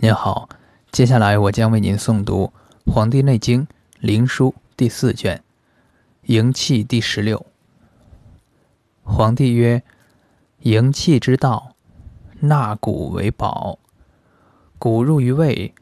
[0.00, 0.48] 您好，
[0.92, 2.52] 接下来我将为您诵读
[2.92, 3.66] 《黄帝内经·
[3.98, 5.36] 灵枢》第四卷
[6.22, 7.44] 《营气》第十六。
[9.02, 9.82] 皇帝曰
[10.62, 11.74] ：“营气之道，
[12.38, 13.80] 纳谷为宝。
[14.78, 15.74] 谷入于胃，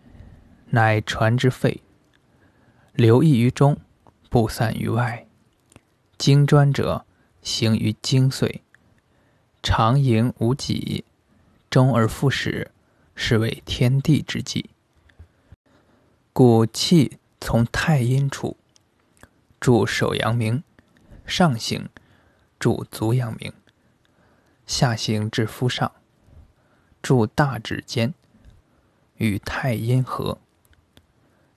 [0.70, 1.82] 乃传之肺，
[2.94, 3.76] 流溢于中，
[4.30, 5.26] 不散于外。
[6.16, 7.04] 精专者，
[7.42, 8.60] 行于精髓。
[9.62, 11.04] 常营无己，
[11.68, 12.70] 终而复始。”
[13.18, 14.70] 是为天地之纪，
[16.34, 18.58] 故气从太阴处，
[19.58, 20.62] 注手阳明，
[21.27, 21.88] 上行，
[22.60, 23.52] 注足阳明，
[24.66, 25.91] 下行至肤上，
[27.00, 28.12] 注大指间，
[29.16, 30.38] 与太阴合。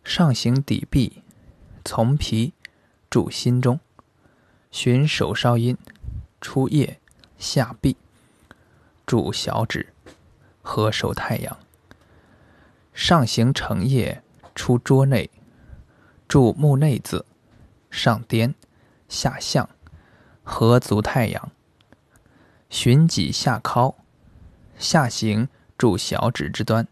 [0.03, 1.21] 上行底壁，
[1.84, 2.53] 从皮，
[3.09, 3.81] 注心中，
[4.71, 5.77] 循手少阴，
[6.39, 6.99] 出腋，
[7.37, 7.98] 下臂，
[9.05, 9.93] 注小指。
[10.69, 11.57] 合手太阳，
[12.93, 14.21] 上行成叶，
[14.53, 15.27] 出桌内，
[16.27, 17.23] 注目内眦，
[17.89, 18.53] 上颠，
[19.07, 19.67] 下向，
[20.43, 21.51] 合足太阳。
[22.70, 23.95] 循脊下尻，
[24.77, 26.87] 下行注小指之端，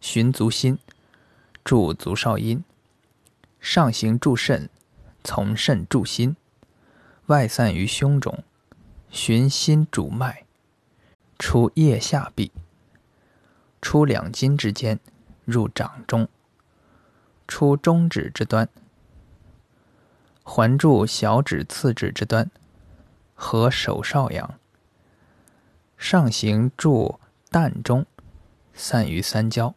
[0.00, 0.78] 循足心，
[1.62, 2.64] 注足少阴。
[3.60, 4.70] 上行注肾，
[5.22, 6.34] 从肾注心，
[7.26, 8.42] 外散于胸中，
[9.10, 10.46] 循心主脉，
[11.38, 12.50] 出腋下臂。
[13.80, 14.98] 出两筋之间，
[15.44, 16.28] 入掌中。
[17.46, 18.68] 出中指之端，
[20.42, 22.50] 环住小指次指之端，
[23.34, 24.58] 合手少阳。
[25.96, 27.18] 上行注
[27.50, 28.04] 膻中，
[28.74, 29.74] 散于三焦。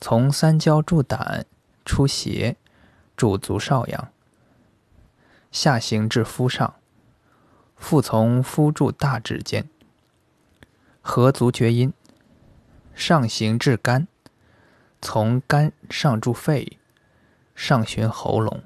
[0.00, 1.44] 从三焦注胆，
[1.84, 2.56] 出胁，
[3.16, 4.10] 注足少阳。
[5.52, 6.74] 下行至肤上，
[7.76, 9.68] 复从肤注大指间，
[11.02, 11.92] 合足厥阴。
[12.96, 14.08] 上行至肝，
[15.02, 16.78] 从肝上注肺，
[17.54, 18.64] 上循喉咙，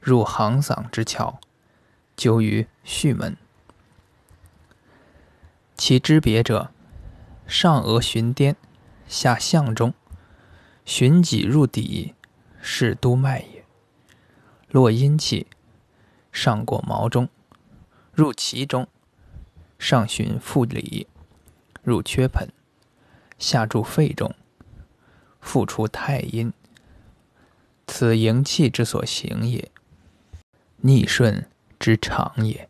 [0.00, 1.36] 入行嗓之窍，
[2.16, 3.36] 灸于绪门。
[5.76, 6.72] 其之别者，
[7.46, 8.56] 上额循巅，
[9.06, 9.94] 下项中，
[10.84, 12.14] 循脊入底，
[12.60, 13.64] 是督脉也。
[14.70, 15.46] 络阴气，
[16.32, 17.28] 上过毛中，
[18.12, 18.88] 入脐中，
[19.78, 21.06] 上循腹里，
[21.84, 22.52] 入缺盆。
[23.40, 24.32] 下注肺中，
[25.40, 26.52] 复出太阴，
[27.88, 29.68] 此营气之所行也，
[30.76, 31.44] 逆顺
[31.80, 32.69] 之常也。